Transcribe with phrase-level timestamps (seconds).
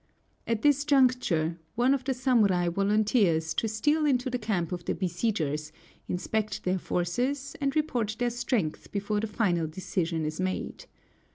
[0.47, 4.95] At this juncture, one of the samurai volunteers to steal into the camp of the
[4.95, 5.71] besiegers,
[6.07, 10.85] inspect their forces, and report their strength before the final decision is made.